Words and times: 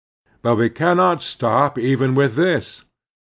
But 0.41 0.55
we 0.55 0.71
cannot 0.71 1.21
stop 1.21 1.77
even 1.77 2.15
with 2.15 2.33
this. 2.35 2.85